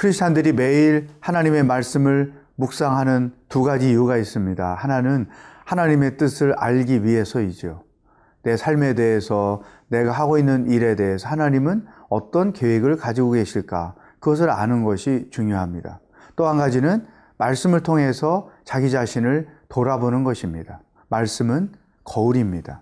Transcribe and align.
크리스찬들이 0.00 0.54
매일 0.54 1.08
하나님의 1.20 1.62
말씀을 1.64 2.32
묵상하는 2.54 3.34
두 3.50 3.62
가지 3.62 3.90
이유가 3.90 4.16
있습니다. 4.16 4.74
하나는 4.74 5.26
하나님의 5.66 6.16
뜻을 6.16 6.54
알기 6.54 7.04
위해서이죠. 7.04 7.84
내 8.42 8.56
삶에 8.56 8.94
대해서 8.94 9.60
내가 9.88 10.12
하고 10.12 10.38
있는 10.38 10.70
일에 10.70 10.96
대해서 10.96 11.28
하나님은 11.28 11.84
어떤 12.08 12.54
계획을 12.54 12.96
가지고 12.96 13.32
계실까? 13.32 13.94
그것을 14.20 14.48
아는 14.48 14.84
것이 14.84 15.28
중요합니다. 15.30 16.00
또 16.34 16.48
한 16.48 16.56
가지는 16.56 17.06
말씀을 17.36 17.82
통해서 17.82 18.48
자기 18.64 18.90
자신을 18.90 19.48
돌아보는 19.68 20.24
것입니다. 20.24 20.80
말씀은 21.10 21.72
거울입니다. 22.04 22.80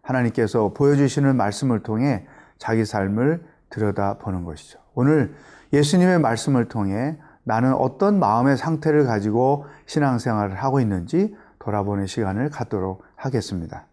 하나님께서 0.00 0.72
보여주시는 0.72 1.36
말씀을 1.36 1.80
통해 1.80 2.26
자기 2.56 2.86
삶을 2.86 3.44
들여다보는 3.68 4.44
것이죠. 4.44 4.78
오늘 4.94 5.34
예수님의 5.74 6.20
말씀을 6.20 6.68
통해 6.68 7.16
나는 7.42 7.74
어떤 7.74 8.20
마음의 8.20 8.56
상태를 8.56 9.06
가지고 9.06 9.66
신앙생활을 9.86 10.54
하고 10.54 10.80
있는지 10.80 11.34
돌아보는 11.58 12.06
시간을 12.06 12.48
갖도록 12.50 13.02
하겠습니다. 13.16 13.86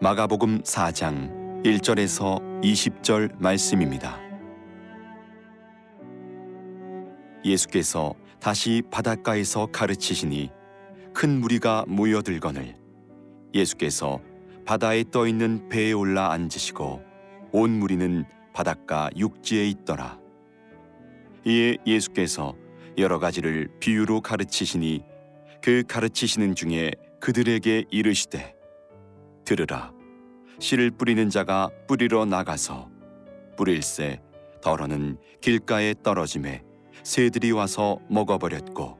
마가복음 0.00 0.62
4장 0.62 1.62
1절에서 1.62 2.40
20절 2.60 3.36
말씀입니다. 3.38 4.18
예수께서 7.44 8.14
다시 8.40 8.82
바닷가에서 8.90 9.68
가르치시니 9.70 10.61
큰 11.14 11.40
무리가 11.40 11.84
모여들거늘 11.88 12.76
예수께서 13.54 14.20
바다에 14.64 15.04
떠 15.10 15.26
있는 15.26 15.68
배에 15.68 15.92
올라 15.92 16.32
앉으시고 16.32 17.02
온 17.52 17.70
무리는 17.70 18.24
바닷가 18.52 19.10
육지에 19.16 19.68
있더라. 19.68 20.18
이에 21.44 21.76
예수께서 21.86 22.54
여러 22.98 23.18
가지를 23.18 23.68
비유로 23.80 24.20
가르치시니 24.20 25.02
그 25.62 25.82
가르치시는 25.86 26.54
중에 26.54 26.92
그들에게 27.20 27.84
이르시되 27.90 28.54
들으라 29.44 29.92
씨를 30.58 30.90
뿌리는 30.90 31.28
자가 31.30 31.70
뿌리러 31.86 32.24
나가서 32.24 32.88
뿌릴새 33.56 34.20
덜어는 34.62 35.18
길가에 35.40 35.94
떨어짐에 36.02 36.62
새들이 37.02 37.50
와서 37.50 37.98
먹어버렸고 38.08 38.98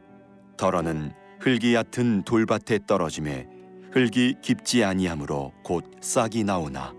덜어는 0.56 1.12
흙이 1.42 1.74
얕은 1.74 2.22
돌밭에 2.22 2.86
떨어짐에 2.86 3.48
흙이 3.90 4.36
깊지 4.42 4.84
아니하므로 4.84 5.52
곧 5.64 5.84
싹이 6.00 6.44
나오나. 6.44 6.94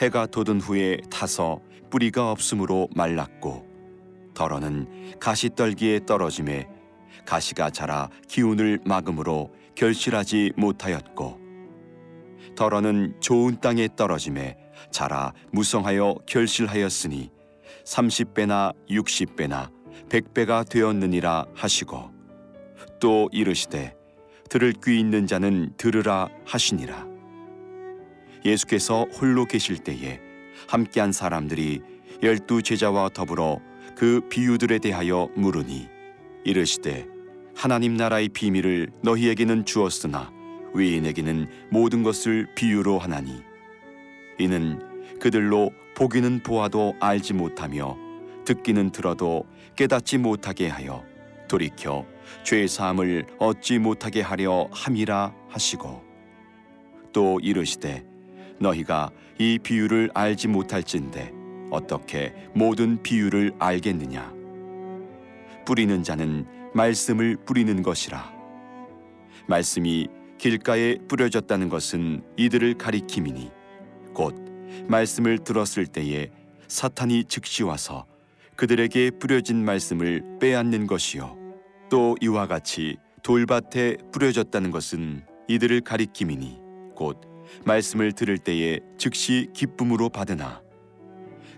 해가 0.00 0.26
돋은 0.26 0.60
후에 0.60 0.96
타서 1.08 1.60
뿌리가 1.88 2.32
없으므로 2.32 2.88
말랐고 2.96 3.64
덜어는 4.34 5.14
가시떨기에 5.20 6.06
떨어짐에 6.06 6.66
가시가 7.24 7.70
자라 7.70 8.08
기운을 8.26 8.80
막음으로 8.84 9.52
결실하지 9.76 10.54
못하였고 10.56 11.38
덜어는 12.56 13.14
좋은 13.20 13.60
땅에 13.60 13.88
떨어짐에 13.94 14.56
자라 14.90 15.32
무성하여 15.52 16.16
결실하였으니 16.26 17.30
삼십 17.84 18.34
배나 18.34 18.72
육십 18.90 19.36
배나 19.36 19.70
백 20.10 20.34
배가 20.34 20.64
되었느니라 20.64 21.46
하시고 21.54 22.11
또 23.02 23.28
이르시되 23.32 23.96
들을 24.48 24.72
귀 24.84 25.00
있는 25.00 25.26
자는 25.26 25.72
들으라 25.76 26.28
하시니라. 26.44 27.04
예수께서 28.44 29.06
홀로 29.18 29.44
계실 29.44 29.78
때에 29.78 30.20
함께한 30.68 31.10
사람들이 31.10 31.82
열두 32.22 32.62
제자와 32.62 33.08
더불어 33.08 33.58
그 33.96 34.20
비유들에 34.28 34.78
대하여 34.78 35.28
물으니 35.34 35.88
이르시되 36.44 37.08
하나님 37.56 37.96
나라의 37.96 38.28
비밀을 38.28 38.92
너희에게는 39.02 39.64
주었으나 39.64 40.30
외인에게는 40.72 41.48
모든 41.72 42.04
것을 42.04 42.54
비유로 42.54 43.00
하나니 43.00 43.42
이는 44.38 44.80
그들로 45.18 45.72
보기는 45.96 46.40
보아도 46.44 46.94
알지 47.00 47.34
못하며 47.34 47.96
듣기는 48.44 48.90
들어도 48.90 49.44
깨닫지 49.74 50.18
못하게 50.18 50.68
하여 50.68 51.04
돌이켜 51.48 52.06
죄 52.42 52.66
사함을 52.66 53.26
얻지 53.38 53.78
못하게 53.78 54.20
하려 54.20 54.68
함이라 54.72 55.34
하시고 55.48 56.02
또 57.12 57.40
이르시되 57.40 58.04
너희가 58.58 59.10
이 59.38 59.58
비유를 59.62 60.10
알지 60.14 60.48
못할진대 60.48 61.32
어떻게 61.70 62.34
모든 62.54 63.02
비유를 63.02 63.52
알겠느냐? 63.58 64.32
뿌리는 65.64 66.02
자는 66.02 66.46
말씀을 66.74 67.36
뿌리는 67.44 67.82
것이라. 67.82 68.32
말씀이 69.46 70.08
길가에 70.38 70.98
뿌려졌다는 71.08 71.68
것은 71.68 72.22
이들을 72.36 72.74
가리킴이니 72.74 73.50
곧 74.12 74.34
말씀을 74.88 75.38
들었을 75.38 75.86
때에 75.86 76.30
사탄이 76.68 77.24
즉시 77.24 77.62
와서 77.62 78.06
그들에게 78.56 79.10
뿌려진 79.18 79.64
말씀을 79.64 80.38
빼앗는 80.40 80.86
것이요 80.86 81.41
또 81.92 82.16
이와 82.22 82.46
같이 82.46 82.96
돌밭에 83.22 83.98
뿌려졌다는 84.12 84.70
것은 84.70 85.26
이들을 85.46 85.82
가리킴이니 85.82 86.58
곧 86.96 87.20
말씀을 87.66 88.12
들을 88.12 88.38
때에 88.38 88.80
즉시 88.96 89.48
기쁨으로 89.52 90.08
받으나 90.08 90.62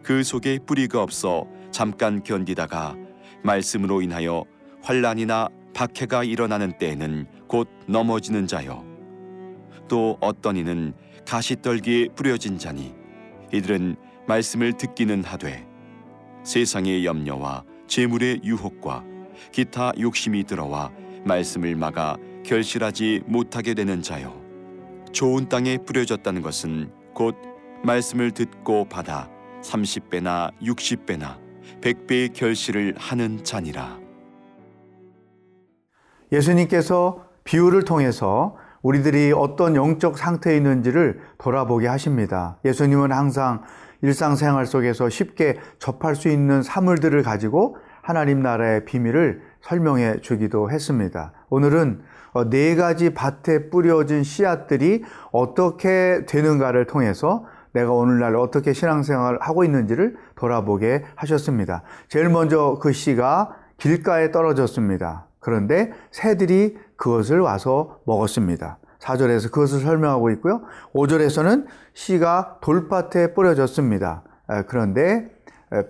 그 0.03 0.25
속에 0.25 0.59
뿌리가 0.59 1.01
없어 1.01 1.47
잠깐 1.71 2.25
견디다가 2.25 2.97
말씀으로 3.45 4.03
인하여 4.03 4.45
환란이나 4.83 5.51
박해가 5.73 6.25
일어나는 6.25 6.79
때에는 6.79 7.27
곧 7.47 7.69
넘어지는 7.87 8.49
자요 8.49 8.85
또 9.87 10.19
어떤 10.21 10.57
이는 10.57 10.95
가시떨기에 11.29 12.09
뿌려진 12.17 12.59
자니 12.59 12.93
이들은 13.53 13.95
말씀을 14.27 14.73
듣기는 14.73 15.23
하되 15.23 15.65
세상의 16.43 17.07
염려와 17.07 17.63
재물의 17.87 18.41
유혹과 18.43 19.14
기타 19.53 19.93
욕심이 19.99 20.45
들어와 20.45 20.91
말씀을 21.25 21.77
막아 21.77 22.17
결실하지 22.45 23.23
못하게 23.27 23.75
되는 23.75 24.03
자요 24.03 24.45
좋은 25.13 25.49
땅에 25.49 25.79
뿌려졌다는 25.79 26.43
것은 26.43 26.91
곧 27.15 27.37
말씀을 27.85 28.33
듣고 28.33 28.87
받아 28.89 29.31
30배나 29.63 30.51
60배나 30.61 31.39
100배의 31.81 32.33
결실을 32.33 32.95
하는 32.99 33.43
자니라. 33.45 33.99
예수님께서 36.33 37.25
비유를 37.45 37.85
통해서 37.85 38.57
우리들이 38.83 39.33
어떤 39.33 39.77
영적 39.77 40.19
상태에 40.19 40.57
있는지를 40.57 41.21
돌아보게 41.39 41.87
하십니다. 41.87 42.59
예수님은 42.65 43.13
항상 43.13 43.63
일상생활 44.03 44.67
속에서 44.67 45.09
쉽게 45.09 45.59
접할 45.79 46.17
수 46.17 46.29
있는 46.29 46.63
사물들을 46.63 47.23
가지고 47.23 47.77
하나님 48.05 48.43
나라의 48.43 48.85
비밀을 48.85 49.41
설명해 49.63 50.21
주기도 50.21 50.71
했습니다. 50.71 51.33
오늘은 51.49 52.03
네 52.51 52.77
가지 52.77 53.15
밭에 53.15 53.71
뿌려진 53.71 54.23
씨앗들이 54.23 55.03
어떻게 55.33 56.27
되는가를 56.27 56.87
통해서 56.87 57.47
내가 57.73 57.93
오늘날 57.93 58.37
어떻게 58.37 58.75
신앙생활을 58.75 59.39
하고 59.41 59.65
있는지를 59.65 60.17
돌아보게 60.35 61.03
하셨습니다. 61.15 61.83
제일 62.09 62.29
먼저 62.29 62.79
그 62.79 62.93
씨가 62.93 63.57
길가에 63.79 64.31
떨어졌습니다. 64.31 65.27
그런데 65.41 65.91
새들이 66.11 66.77
그것을 66.97 67.41
와서 67.41 68.01
먹었습니다. 68.05 68.77
4절에서 68.99 69.51
그것을 69.51 69.81
설명하고 69.81 70.29
있고요. 70.33 70.61
5절에서는 70.95 71.65
씨가 71.95 72.59
돌밭에 72.61 73.33
뿌려졌습니다. 73.33 74.25
그런데 74.69 75.31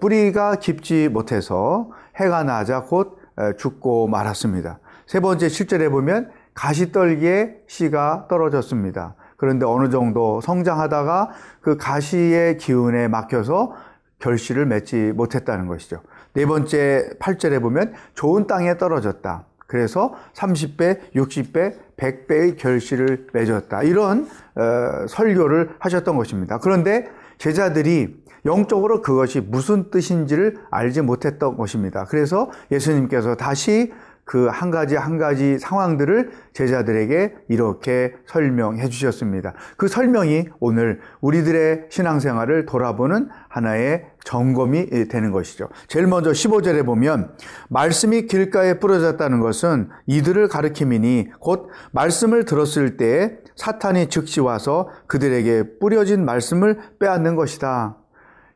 뿌리가 0.00 0.56
깊지 0.56 1.08
못해서 1.08 1.90
해가 2.16 2.44
나자 2.44 2.82
곧 2.82 3.18
죽고 3.58 4.08
말았습니다. 4.08 4.78
세 5.06 5.20
번째 5.20 5.46
7절에 5.46 5.90
보면 5.90 6.30
가시떨기에 6.54 7.62
씨가 7.66 8.26
떨어졌습니다. 8.28 9.16
그런데 9.36 9.66
어느 9.66 9.90
정도 9.90 10.40
성장하다가 10.40 11.30
그 11.60 11.76
가시의 11.76 12.56
기운에 12.58 13.08
막혀서 13.08 13.74
결실을 14.20 14.64
맺지 14.66 15.12
못했다는 15.14 15.66
것이죠. 15.66 16.00
네 16.32 16.46
번째 16.46 17.10
8절에 17.20 17.60
보면 17.60 17.92
좋은 18.14 18.46
땅에 18.46 18.78
떨어졌다. 18.78 19.44
그래서 19.66 20.14
30배, 20.34 21.12
60배, 21.14 21.74
100배의 21.96 22.56
결실을 22.56 23.26
맺었다. 23.32 23.82
이런 23.82 24.28
어, 24.54 25.06
설교를 25.08 25.76
하셨던 25.78 26.16
것입니다. 26.16 26.58
그런데 26.58 27.08
제자들이 27.38 28.23
영적으로 28.44 29.02
그것이 29.02 29.40
무슨 29.40 29.90
뜻인지를 29.90 30.58
알지 30.70 31.02
못했던 31.02 31.56
것입니다. 31.56 32.04
그래서 32.04 32.50
예수님께서 32.70 33.36
다시 33.36 33.92
그 34.24 34.48
한 34.50 34.70
가지 34.70 34.96
한 34.96 35.18
가지 35.18 35.58
상황들을 35.58 36.30
제자들에게 36.54 37.34
이렇게 37.48 38.14
설명해 38.26 38.88
주셨습니다. 38.88 39.54
그 39.76 39.88
설명이 39.88 40.48
오늘 40.60 41.00
우리들의 41.20 41.86
신앙생활을 41.90 42.66
돌아보는 42.66 43.28
하나의 43.48 44.06
점검이 44.24 45.08
되는 45.08 45.30
것이죠. 45.30 45.68
제일 45.88 46.06
먼저 46.06 46.30
15절에 46.30 46.86
보면 46.86 47.34
말씀이 47.68 48.26
길가에 48.26 48.78
뿌려졌다는 48.78 49.40
것은 49.40 49.90
이들을 50.06 50.48
가르킴이니 50.48 51.32
곧 51.40 51.68
말씀을 51.92 52.44
들었을 52.46 52.96
때 52.96 53.38
사탄이 53.56 54.08
즉시 54.08 54.40
와서 54.40 54.88
그들에게 55.06 55.78
뿌려진 55.78 56.24
말씀을 56.24 56.78
빼앗는 56.98 57.36
것이다. 57.36 57.98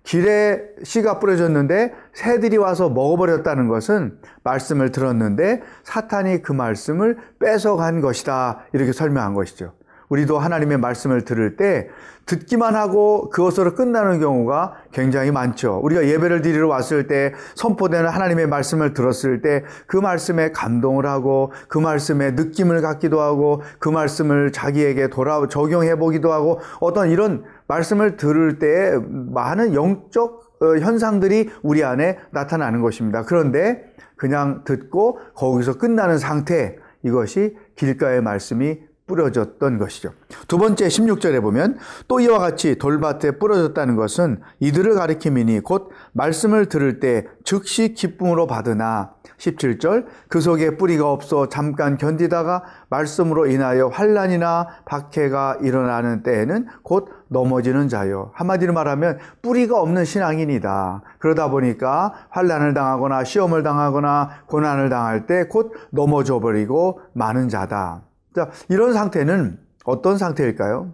길에 0.08 0.62
씨가 0.84 1.18
뿌려졌는데 1.18 1.92
새들이 2.14 2.56
와서 2.56 2.88
먹어버렸다는 2.88 3.68
것은 3.68 4.18
말씀을 4.42 4.90
들었는데 4.90 5.60
사탄이 5.84 6.40
그 6.40 6.52
말씀을 6.52 7.18
뺏어간 7.38 8.00
것이다. 8.00 8.60
이렇게 8.72 8.92
설명한 8.92 9.34
것이죠. 9.34 9.74
우리도 10.08 10.38
하나님의 10.38 10.78
말씀을 10.78 11.24
들을 11.24 11.56
때 11.56 11.88
듣기만 12.26 12.76
하고 12.76 13.30
그것으로 13.30 13.74
끝나는 13.74 14.20
경우가 14.20 14.74
굉장히 14.92 15.30
많죠. 15.30 15.80
우리가 15.82 16.06
예배를 16.06 16.42
드리러 16.42 16.68
왔을 16.68 17.06
때 17.06 17.32
선포되는 17.54 18.08
하나님의 18.08 18.46
말씀을 18.48 18.92
들었을 18.92 19.40
때 19.40 19.64
그 19.86 19.96
말씀에 19.96 20.52
감동을 20.52 21.06
하고 21.06 21.52
그 21.68 21.78
말씀에 21.78 22.32
느낌을 22.32 22.80
갖기도 22.80 23.20
하고 23.20 23.62
그 23.78 23.88
말씀을 23.88 24.52
자기에게 24.52 25.08
돌아 25.08 25.46
적용해 25.48 25.96
보기도 25.96 26.32
하고 26.32 26.60
어떤 26.80 27.10
이런 27.10 27.44
말씀을 27.66 28.16
들을 28.16 28.58
때 28.58 28.98
많은 29.32 29.74
영적 29.74 30.48
어, 30.60 30.76
현상들이 30.78 31.50
우리 31.62 31.84
안에 31.84 32.18
나타나는 32.32 32.82
것입니다. 32.82 33.22
그런데 33.22 33.84
그냥 34.16 34.62
듣고 34.64 35.20
거기서 35.34 35.78
끝나는 35.78 36.18
상태 36.18 36.76
이것이 37.04 37.56
길가의 37.76 38.22
말씀이 38.22 38.80
뿌려졌던 39.08 39.78
것이죠. 39.78 40.12
두 40.46 40.58
번째 40.58 40.86
16절에 40.86 41.42
보면 41.42 41.78
또 42.06 42.20
이와 42.20 42.38
같이 42.38 42.78
돌밭에 42.78 43.32
뿌려졌다는 43.32 43.96
것은 43.96 44.40
이들을 44.60 44.94
가리킴이니 44.94 45.60
곧 45.60 45.90
말씀을 46.12 46.66
들을 46.66 47.00
때 47.00 47.26
즉시 47.42 47.94
기쁨으로 47.94 48.46
받으나 48.46 49.14
17절 49.38 50.06
그 50.28 50.40
속에 50.40 50.76
뿌리가 50.76 51.10
없어 51.10 51.48
잠깐 51.48 51.96
견디다가 51.96 52.62
말씀으로 52.90 53.46
인하여 53.46 53.88
환란이나 53.88 54.68
박해가 54.84 55.58
일어나는 55.62 56.22
때에는 56.22 56.66
곧 56.82 57.08
넘어지는 57.28 57.88
자요. 57.88 58.30
한마디로 58.34 58.72
말하면 58.72 59.18
뿌리가 59.42 59.80
없는 59.80 60.04
신앙인이다. 60.04 61.02
그러다 61.18 61.50
보니까 61.50 62.12
환란을 62.30 62.74
당하거나 62.74 63.24
시험을 63.24 63.62
당하거나 63.62 64.44
고난을 64.46 64.88
당할 64.88 65.26
때 65.26 65.48
곧 65.48 65.72
넘어져 65.90 66.40
버리고 66.40 67.00
많은 67.14 67.48
자다. 67.48 68.07
자, 68.34 68.50
이런 68.68 68.92
상태는 68.92 69.58
어떤 69.84 70.18
상태일까요? 70.18 70.92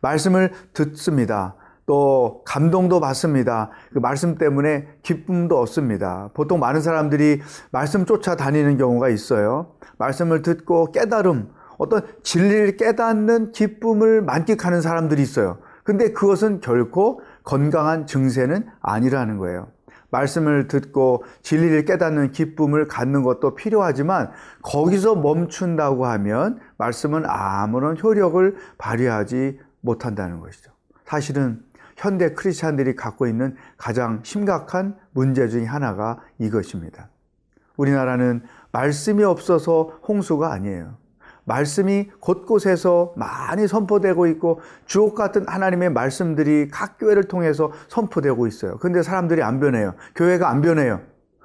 말씀을 0.00 0.52
듣습니다. 0.72 1.54
또 1.86 2.42
감동도 2.44 3.00
받습니다. 3.00 3.70
그 3.92 3.98
말씀 3.98 4.36
때문에 4.36 4.88
기쁨도 5.02 5.58
얻습니다. 5.60 6.30
보통 6.34 6.58
많은 6.58 6.80
사람들이 6.80 7.40
말씀 7.70 8.04
쫓아다니는 8.04 8.76
경우가 8.76 9.08
있어요. 9.08 9.74
말씀을 9.98 10.42
듣고 10.42 10.90
깨달음, 10.90 11.48
어떤 11.78 12.02
진리를 12.22 12.76
깨닫는 12.76 13.52
기쁨을 13.52 14.22
만끽하는 14.22 14.80
사람들이 14.80 15.22
있어요. 15.22 15.58
근데 15.84 16.12
그것은 16.12 16.60
결코 16.60 17.20
건강한 17.44 18.06
증세는 18.06 18.66
아니라는 18.80 19.38
거예요. 19.38 19.68
말씀을 20.10 20.68
듣고 20.68 21.24
진리를 21.42 21.84
깨닫는 21.84 22.32
기쁨을 22.32 22.86
갖는 22.88 23.22
것도 23.22 23.54
필요하지만 23.54 24.30
거기서 24.62 25.16
멈춘다고 25.16 26.06
하면 26.06 26.58
말씀은 26.78 27.24
아무런 27.26 27.98
효력을 28.00 28.56
발휘하지 28.78 29.60
못한다는 29.80 30.40
것이죠. 30.40 30.72
사실은 31.04 31.62
현대 31.96 32.34
크리스찬들이 32.34 32.94
갖고 32.94 33.26
있는 33.26 33.56
가장 33.76 34.20
심각한 34.22 34.96
문제 35.12 35.48
중의 35.48 35.66
하나가 35.66 36.18
이것입니다. 36.38 37.08
우리나라는 37.76 38.42
말씀이 38.72 39.24
없어서 39.24 39.98
홍수가 40.06 40.52
아니에요. 40.52 40.96
말씀이 41.46 42.10
곳곳에서 42.20 43.14
많이 43.16 43.66
선포되고 43.68 44.26
있고 44.26 44.60
주옥 44.84 45.14
같은 45.14 45.48
하나님의 45.48 45.90
말씀들이 45.90 46.68
각 46.70 46.98
교회를 46.98 47.24
통해서 47.24 47.72
선포되고 47.88 48.46
있어요. 48.48 48.76
근데 48.78 49.02
사람들이 49.02 49.42
안 49.42 49.60
변해요. 49.60 49.94
교회가 50.16 50.50
안 50.50 50.60
변해요. 50.60 51.00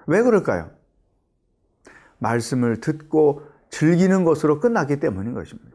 왜 0.07 0.23
그럴까요? 0.23 0.71
말씀을 2.17 2.81
듣고 2.81 3.43
즐기는 3.69 4.23
것으로 4.23 4.59
끝났기 4.59 4.99
때문인 4.99 5.33
것입니다. 5.33 5.69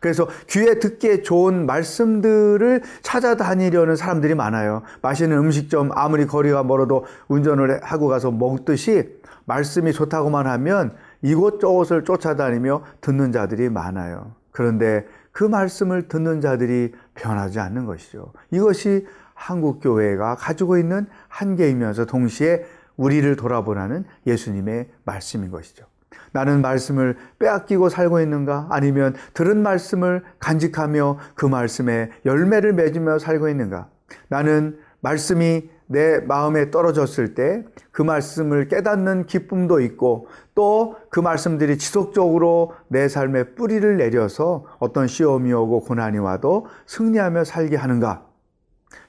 그래서 0.00 0.28
귀에 0.48 0.78
듣기에 0.78 1.22
좋은 1.22 1.66
말씀들을 1.66 2.82
찾아다니려는 3.02 3.96
사람들이 3.96 4.34
많아요. 4.34 4.82
맛있는 5.02 5.36
음식점 5.38 5.90
아무리 5.92 6.26
거리가 6.26 6.62
멀어도 6.64 7.04
운전을 7.28 7.80
하고 7.82 8.08
가서 8.08 8.30
먹듯이 8.30 9.18
말씀이 9.44 9.92
좋다고만 9.92 10.46
하면 10.46 10.94
이곳저곳을 11.22 12.04
쫓아다니며 12.04 12.82
듣는 13.00 13.32
자들이 13.32 13.68
많아요. 13.68 14.32
그런데 14.50 15.06
그 15.32 15.44
말씀을 15.44 16.08
듣는 16.08 16.40
자들이 16.40 16.92
변하지 17.14 17.60
않는 17.60 17.86
것이죠. 17.86 18.32
이것이 18.50 19.06
한국 19.34 19.80
교회가 19.80 20.34
가지고 20.34 20.78
있는 20.78 21.06
한계이면서 21.28 22.06
동시에 22.06 22.64
우리를 22.96 23.36
돌아보라는 23.36 24.04
예수님의 24.26 24.88
말씀인 25.04 25.50
것이죠. 25.50 25.86
나는 26.32 26.60
말씀을 26.60 27.16
빼앗기고 27.38 27.88
살고 27.88 28.20
있는가? 28.20 28.66
아니면 28.70 29.14
들은 29.34 29.62
말씀을 29.62 30.24
간직하며 30.40 31.18
그 31.34 31.46
말씀에 31.46 32.10
열매를 32.24 32.72
맺으며 32.72 33.18
살고 33.18 33.48
있는가? 33.48 33.88
나는 34.28 34.78
말씀이 35.00 35.68
내 35.86 36.20
마음에 36.20 36.70
떨어졌을 36.70 37.34
때 37.34 37.64
그 37.98 38.02
말씀을 38.02 38.68
깨닫는 38.68 39.26
기쁨도 39.26 39.80
있고 39.80 40.28
또 40.54 40.96
그 41.10 41.18
말씀들이 41.18 41.78
지속적으로 41.78 42.74
내 42.86 43.08
삶에 43.08 43.54
뿌리를 43.54 43.96
내려서 43.96 44.64
어떤 44.78 45.08
시험이 45.08 45.52
오고 45.52 45.80
고난이 45.80 46.18
와도 46.18 46.66
승리하며 46.86 47.42
살게 47.42 47.74
하는가? 47.76 48.24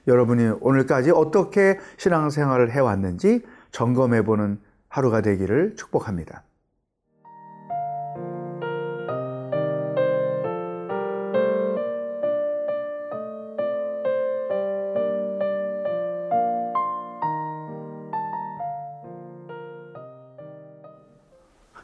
여러분이 0.08 0.54
오늘까지 0.60 1.12
어떻게 1.12 1.78
신앙생활을 1.98 2.72
해왔는지 2.72 3.44
점검해보는 3.70 4.58
하루가 4.88 5.20
되기를 5.20 5.76
축복합니다. 5.76 6.42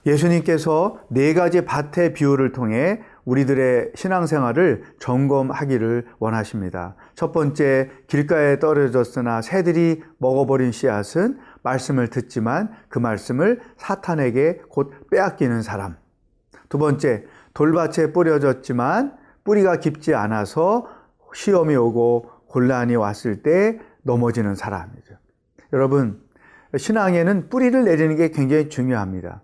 예수님께서 0.06 1.00
네 1.08 1.34
가지 1.34 1.64
밭의 1.64 2.14
비유를 2.14 2.52
통해 2.52 3.00
우리들의 3.24 3.90
신앙생활을 3.96 4.84
점검하기를 5.00 6.06
원하십니다. 6.20 6.94
첫 7.16 7.32
번째, 7.32 7.90
길가에 8.06 8.60
떨어졌으나 8.60 9.42
새들이 9.42 10.02
먹어버린 10.18 10.70
씨앗은 10.70 11.38
말씀을 11.62 12.08
듣지만 12.08 12.70
그 12.88 13.00
말씀을 13.00 13.60
사탄에게 13.76 14.60
곧 14.68 14.92
빼앗기는 15.10 15.62
사람. 15.62 15.96
두 16.68 16.78
번째, 16.78 17.24
돌밭에 17.54 18.12
뿌려졌지만 18.12 19.16
뿌리가 19.42 19.80
깊지 19.80 20.14
않아서 20.14 20.86
시험이 21.34 21.74
오고 21.74 22.30
곤란이 22.46 22.94
왔을 22.94 23.42
때 23.42 23.80
넘어지는 24.02 24.54
사람이죠. 24.54 25.14
여러분, 25.72 26.20
신앙에는 26.76 27.48
뿌리를 27.48 27.84
내리는 27.84 28.14
게 28.16 28.30
굉장히 28.30 28.68
중요합니다. 28.68 29.42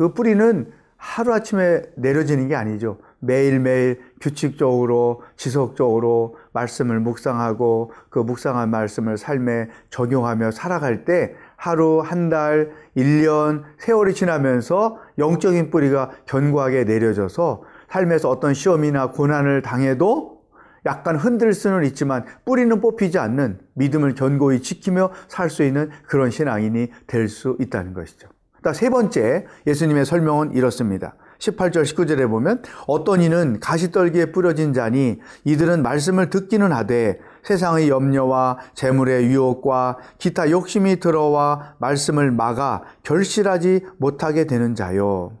그 0.00 0.14
뿌리는 0.14 0.72
하루아침에 0.96 1.82
내려지는 1.94 2.48
게 2.48 2.56
아니죠. 2.56 2.96
매일매일 3.18 4.00
규칙적으로 4.18 5.20
지속적으로 5.36 6.36
말씀을 6.54 7.00
묵상하고 7.00 7.92
그 8.08 8.18
묵상한 8.18 8.70
말씀을 8.70 9.18
삶에 9.18 9.68
적용하며 9.90 10.52
살아갈 10.52 11.04
때 11.04 11.34
하루, 11.56 12.00
한 12.00 12.30
달, 12.30 12.72
1년, 12.96 13.64
세월이 13.76 14.14
지나면서 14.14 14.96
영적인 15.18 15.70
뿌리가 15.70 16.12
견고하게 16.24 16.84
내려져서 16.84 17.62
삶에서 17.90 18.30
어떤 18.30 18.54
시험이나 18.54 19.10
고난을 19.10 19.60
당해도 19.60 20.40
약간 20.86 21.16
흔들 21.16 21.52
수는 21.52 21.84
있지만 21.84 22.24
뿌리는 22.46 22.80
뽑히지 22.80 23.18
않는 23.18 23.58
믿음을 23.74 24.14
견고히 24.14 24.62
지키며 24.62 25.10
살 25.28 25.50
수 25.50 25.62
있는 25.62 25.90
그런 26.06 26.30
신앙인이 26.30 26.90
될 27.06 27.28
수 27.28 27.58
있다는 27.60 27.92
것이죠. 27.92 28.30
세 28.74 28.90
번째 28.90 29.46
예수님의 29.66 30.04
설명은 30.04 30.52
이렇습니다. 30.52 31.14
18절 31.38 31.84
19절에 31.84 32.28
보면 32.28 32.62
어떤 32.86 33.22
이는 33.22 33.58
가시떨기에 33.60 34.26
뿌려진 34.32 34.72
자니 34.72 35.18
이들은 35.44 35.82
말씀을 35.82 36.30
듣기는 36.30 36.70
하되 36.70 37.18
세상의 37.42 37.88
염려와 37.88 38.58
재물의 38.74 39.26
유혹과 39.26 39.96
기타 40.18 40.50
욕심이 40.50 41.00
들어와 41.00 41.74
말씀을 41.78 42.30
막아 42.30 42.82
결실하지 43.02 43.86
못하게 43.96 44.46
되는 44.46 44.74
자요. 44.74 45.32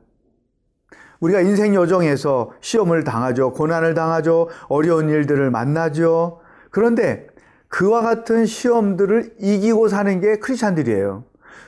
우리가 1.20 1.42
인생 1.42 1.74
여정에서 1.74 2.52
시험을 2.62 3.04
당하죠. 3.04 3.52
고난을 3.52 3.92
당하죠. 3.92 4.48
어려운 4.68 5.10
일들을 5.10 5.50
만나죠. 5.50 6.40
그런데 6.70 7.26
그와 7.68 8.00
같은 8.00 8.46
시험들을 8.46 9.34
이기고 9.38 9.88
사는 9.88 10.20
게 10.20 10.36
크리스찬들이에요. 10.36 11.24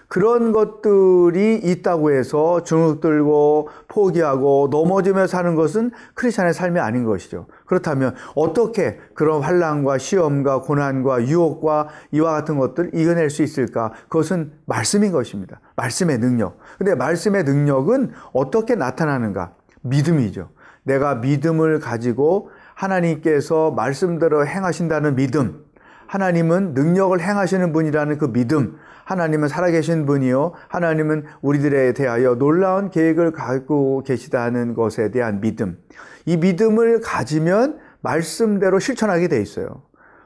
그런 0.08 0.52
것들이 0.52 1.60
있다고 1.62 2.12
해서 2.12 2.62
주눅 2.62 3.00
들고 3.00 3.70
포기하고 3.88 4.68
넘어지며 4.70 5.26
사는 5.26 5.54
것은 5.54 5.90
크리스찬의 6.14 6.52
삶이 6.52 6.80
아닌 6.80 7.04
것이죠. 7.04 7.46
그렇다면 7.66 8.14
어떻게 8.34 8.98
그런 9.14 9.42
환란과 9.42 9.98
시험과 9.98 10.60
고난과 10.62 11.26
유혹과 11.26 11.88
이와 12.12 12.32
같은 12.32 12.58
것들 12.58 12.90
이겨낼 12.94 13.30
수 13.30 13.42
있을까? 13.42 13.92
그것은 14.08 14.52
말씀인 14.66 15.12
것입니다. 15.12 15.60
말씀의 15.76 16.18
능력. 16.18 16.58
근데 16.78 16.94
말씀의 16.94 17.44
능력은 17.44 18.12
어떻게 18.32 18.74
나타나는가? 18.74 19.54
믿음이죠. 19.82 20.50
내가 20.84 21.16
믿음을 21.16 21.80
가지고 21.80 22.50
하나님께서 22.74 23.70
말씀대로 23.70 24.46
행하신다는 24.46 25.16
믿음, 25.16 25.64
하나님은 26.06 26.74
능력을 26.74 27.18
행하시는 27.20 27.72
분이라는 27.72 28.18
그 28.18 28.32
믿음, 28.32 28.76
하나님은 29.04 29.48
살아계신 29.48 30.06
분이요. 30.06 30.52
하나님은 30.68 31.24
우리들에 31.40 31.92
대하여 31.92 32.36
놀라운 32.36 32.90
계획을 32.90 33.32
갖고 33.32 34.02
계시다는 34.02 34.74
것에 34.74 35.10
대한 35.10 35.40
믿음. 35.40 35.78
이 36.26 36.36
믿음을 36.36 37.00
가지면 37.00 37.78
말씀대로 38.00 38.78
실천하게 38.78 39.28
돼 39.28 39.40
있어요. 39.40 39.82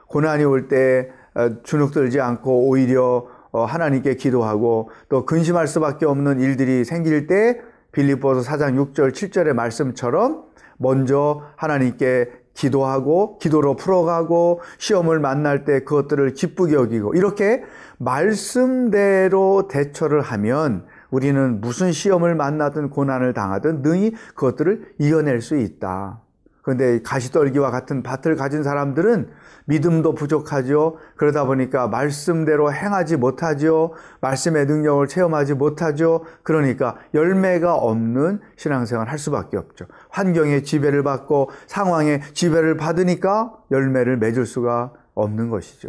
고난이 0.07 0.43
올때 0.43 1.09
어, 1.35 1.61
주눅 1.63 1.91
들지 1.91 2.19
않고 2.19 2.67
오히려 2.67 3.27
어, 3.51 3.65
하나님께 3.65 4.15
기도하고 4.15 4.89
또 5.09 5.25
근심할 5.25 5.67
수밖에 5.67 6.05
없는 6.05 6.39
일들이 6.39 6.83
생길 6.83 7.27
때 7.27 7.61
빌립보서 7.91 8.41
4장 8.41 8.93
6절 8.93 9.11
7절의 9.11 9.53
말씀처럼 9.53 10.45
먼저 10.77 11.43
하나님께 11.55 12.29
기도하고 12.57 13.37
기도로 13.37 13.75
풀어가고 13.75 14.61
시험을 14.79 15.19
만날 15.19 15.63
때 15.63 15.83
그것들을 15.83 16.33
기쁘게 16.33 16.73
여기고 16.73 17.13
이렇게 17.13 17.63
말씀대로 17.99 19.67
대처를 19.67 20.21
하면 20.21 20.85
우리는 21.11 21.61
무슨 21.61 21.91
시험을 21.91 22.35
만나든 22.35 22.89
고난을 22.89 23.33
당하든 23.33 23.81
능히 23.83 24.11
그것들을 24.35 24.95
이겨낼 24.99 25.41
수 25.41 25.55
있다. 25.55 26.21
그런데 26.67 27.01
가시떨기와 27.01 27.71
같은 27.71 28.03
밭을 28.03 28.35
가진 28.35 28.61
사람들은 28.61 29.29
믿음도 29.67 30.13
부족하죠. 30.13 30.97
그러다 31.15 31.45
보니까 31.45 31.87
말씀대로 31.87 32.73
행하지 32.73 33.15
못하죠. 33.15 33.93
말씀의 34.19 34.65
능력을 34.65 35.07
체험하지 35.07 35.53
못하죠. 35.53 36.25
그러니까 36.43 36.97
열매가 37.13 37.73
없는 37.73 38.41
신앙생활 38.57 39.07
할 39.07 39.17
수밖에 39.17 39.55
없죠. 39.55 39.85
환경의 40.09 40.65
지배를 40.65 41.03
받고 41.03 41.51
상황의 41.67 42.21
지배를 42.33 42.75
받으니까 42.75 43.53
열매를 43.71 44.17
맺을 44.17 44.45
수가 44.45 44.91
없는 45.13 45.49
것이죠. 45.49 45.87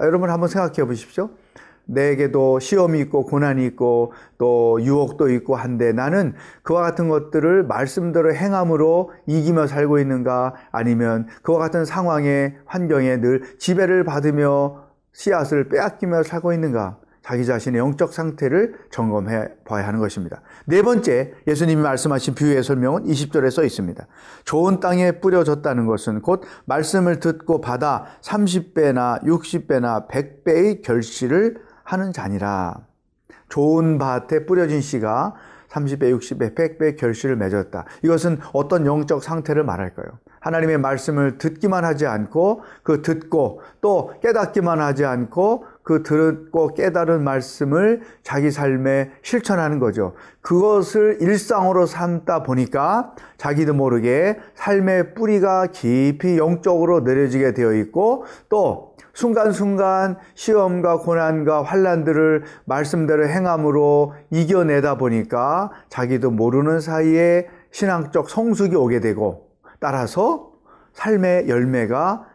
여러분 0.00 0.28
한번 0.28 0.48
생각해 0.48 0.84
보십시오. 0.88 1.30
내게도 1.86 2.60
시험이 2.60 3.00
있고 3.00 3.24
고난이 3.24 3.64
있고 3.66 4.12
또 4.38 4.78
유혹도 4.80 5.30
있고 5.30 5.56
한데 5.56 5.92
나는 5.92 6.34
그와 6.62 6.82
같은 6.82 7.08
것들을 7.08 7.64
말씀대로 7.64 8.34
행함으로 8.34 9.12
이기며 9.26 9.66
살고 9.66 9.98
있는가 9.98 10.54
아니면 10.72 11.26
그와 11.42 11.58
같은 11.58 11.84
상황에 11.84 12.56
환경에 12.66 13.20
늘 13.20 13.42
지배를 13.58 14.04
받으며 14.04 14.84
씨앗을 15.12 15.68
빼앗기며 15.68 16.22
살고 16.22 16.52
있는가 16.52 16.98
자기 17.24 17.46
자신의 17.46 17.78
영적 17.78 18.12
상태를 18.12 18.74
점검해 18.90 19.48
봐야 19.64 19.86
하는 19.86 19.98
것입니다. 19.98 20.42
네 20.66 20.82
번째, 20.82 21.32
예수님이 21.46 21.80
말씀하신 21.80 22.34
비유의 22.34 22.62
설명은 22.62 23.04
20절에 23.04 23.50
써 23.50 23.64
있습니다. 23.64 24.06
좋은 24.44 24.78
땅에 24.78 25.20
뿌려졌다는 25.20 25.86
것은 25.86 26.20
곧 26.20 26.42
말씀을 26.66 27.20
듣고 27.20 27.62
받아 27.62 28.04
30배나 28.20 29.22
60배나 29.22 30.06
100배의 30.06 30.82
결실을 30.82 31.62
하는 31.84 32.12
자니라. 32.12 32.80
좋은 33.48 33.98
밭에 33.98 34.46
뿌려진 34.46 34.80
씨가 34.80 35.34
30배, 35.68 36.16
60배, 36.18 36.54
100배 36.54 36.96
결실을 36.96 37.36
맺었다. 37.36 37.84
이것은 38.02 38.38
어떤 38.52 38.86
영적 38.86 39.22
상태를 39.22 39.64
말할까요? 39.64 40.06
하나님의 40.40 40.78
말씀을 40.78 41.38
듣기만 41.38 41.84
하지 41.84 42.06
않고 42.06 42.62
그 42.82 43.00
듣고 43.00 43.62
또 43.80 44.12
깨닫기만 44.22 44.78
하지 44.78 45.04
않고 45.06 45.64
그 45.82 46.02
듣고 46.02 46.74
깨달은 46.74 47.24
말씀을 47.24 48.02
자기 48.22 48.50
삶에 48.50 49.10
실천하는 49.22 49.78
거죠. 49.78 50.14
그것을 50.42 51.18
일상으로 51.20 51.86
삼다 51.86 52.42
보니까 52.42 53.14
자기도 53.38 53.72
모르게 53.72 54.38
삶의 54.54 55.14
뿌리가 55.14 55.68
깊이 55.68 56.36
영적으로 56.36 57.00
내려지게 57.00 57.54
되어 57.54 57.72
있고 57.74 58.24
또 58.50 58.93
순간순간 59.14 60.18
시험과 60.34 60.98
고난과 60.98 61.62
환란들을 61.62 62.44
말씀대로 62.64 63.26
행함으로 63.28 64.12
이겨내다 64.30 64.98
보니까 64.98 65.70
자기도 65.88 66.30
모르는 66.30 66.80
사이에 66.80 67.48
신앙적 67.70 68.28
성숙이 68.28 68.76
오게 68.76 69.00
되고 69.00 69.48
따라서 69.80 70.50
삶의 70.92 71.48
열매가 71.48 72.26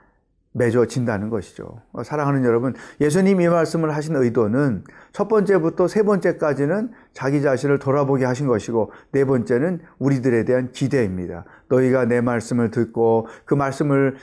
맺어진다는 0.53 1.29
것이죠. 1.29 1.81
사랑하는 2.03 2.43
여러분, 2.43 2.73
예수님 2.99 3.39
이 3.39 3.47
말씀을 3.47 3.95
하신 3.95 4.15
의도는 4.15 4.83
첫 5.11 5.27
번째부터 5.27 5.87
세 5.87 6.03
번째까지는 6.03 6.91
자기 7.13 7.41
자신을 7.41 7.79
돌아보게 7.79 8.25
하신 8.25 8.47
것이고 8.47 8.91
네 9.11 9.25
번째는 9.25 9.79
우리들에 9.99 10.45
대한 10.45 10.71
기대입니다. 10.71 11.45
너희가 11.69 12.05
내 12.05 12.21
말씀을 12.21 12.71
듣고 12.71 13.27
그 13.45 13.53
말씀을 13.53 14.15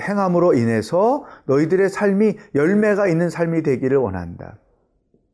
행함으로 0.00 0.54
인해서 0.54 1.24
너희들의 1.44 1.90
삶이 1.90 2.38
열매가 2.54 3.08
있는 3.08 3.28
삶이 3.28 3.62
되기를 3.62 3.98
원한다. 3.98 4.56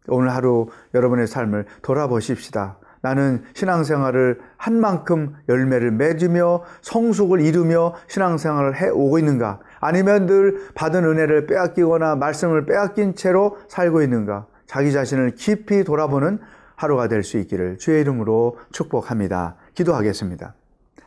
오늘 0.08 0.30
하루 0.34 0.66
여러분의 0.94 1.28
삶을 1.28 1.66
돌아보십시다. 1.82 2.78
나는 3.02 3.42
신앙생활을 3.54 4.40
한 4.58 4.78
만큼 4.78 5.34
열매를 5.48 5.90
맺으며 5.92 6.64
성숙을 6.82 7.40
이루며 7.40 7.94
신앙생활을 8.08 8.76
해 8.76 8.88
오고 8.90 9.18
있는가? 9.18 9.60
아니면 9.80 10.26
늘 10.26 10.68
받은 10.74 11.04
은혜를 11.04 11.46
빼앗기거나 11.46 12.16
말씀을 12.16 12.66
빼앗긴 12.66 13.14
채로 13.14 13.58
살고 13.68 14.02
있는가? 14.02 14.46
자기 14.66 14.92
자신을 14.92 15.34
깊이 15.34 15.82
돌아보는 15.84 16.38
하루가 16.76 17.08
될 17.08 17.24
수 17.24 17.38
있기를 17.38 17.78
주의 17.78 18.00
이름으로 18.00 18.58
축복합니다. 18.72 19.56
기도하겠습니다. 19.74 20.54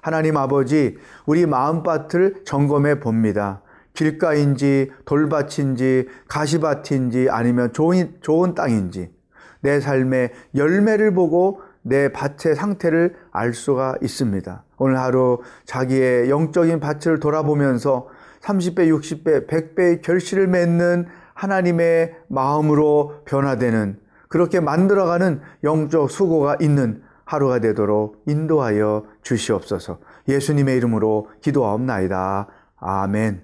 하나님 0.01 0.35
아버지, 0.37 0.97
우리 1.25 1.45
마음밭을 1.45 2.43
점검해 2.45 2.99
봅니다. 2.99 3.61
길가인지 3.93 4.91
돌밭인지 5.05 6.07
가시밭인지 6.27 7.27
아니면 7.29 7.71
좋은, 7.73 8.15
좋은 8.21 8.53
땅인지 8.53 9.11
내 9.61 9.79
삶의 9.79 10.31
열매를 10.55 11.13
보고 11.13 11.61
내 11.83 12.11
밭의 12.11 12.55
상태를 12.55 13.15
알 13.31 13.53
수가 13.53 13.95
있습니다. 14.01 14.63
오늘 14.77 14.99
하루 14.99 15.41
자기의 15.65 16.29
영적인 16.29 16.79
밭을 16.79 17.19
돌아보면서 17.19 18.07
30배, 18.43 18.89
60배, 18.89 19.47
100배의 19.47 20.01
결실을 20.01 20.47
맺는 20.47 21.07
하나님의 21.33 22.15
마음으로 22.27 23.21
변화되는 23.25 23.99
그렇게 24.27 24.59
만들어가는 24.59 25.41
영적 25.63 26.11
수고가 26.11 26.57
있는 26.59 27.01
하루가 27.25 27.59
되도록 27.59 28.21
인도하여 28.27 29.05
주시옵소서. 29.21 29.99
예수님의 30.27 30.77
이름으로 30.77 31.29
기도하옵나이다. 31.41 32.47
아멘. 32.77 33.43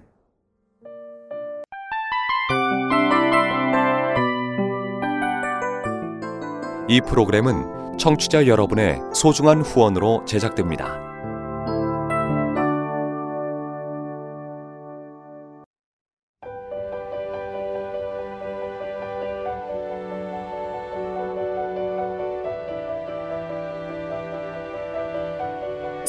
이 6.88 7.00
프로그램은 7.00 7.98
청취자 7.98 8.46
여러분의 8.46 9.00
소중한 9.14 9.60
후원으로 9.60 10.24
제작됩니다. 10.24 11.09